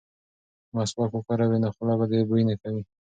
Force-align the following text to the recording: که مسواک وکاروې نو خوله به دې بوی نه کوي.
که 0.67 0.71
مسواک 0.75 1.11
وکاروې 1.13 1.57
نو 1.63 1.69
خوله 1.75 1.93
به 1.99 2.05
دې 2.11 2.19
بوی 2.29 2.43
نه 2.49 2.55
کوي. 2.61 2.81